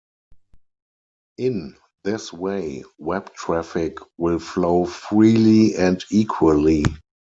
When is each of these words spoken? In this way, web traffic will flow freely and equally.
In 1.37 1.75
this 2.03 2.33
way, 2.33 2.83
web 2.97 3.35
traffic 3.35 3.99
will 4.17 4.39
flow 4.39 4.87
freely 4.87 5.75
and 5.75 6.03
equally. 6.09 6.83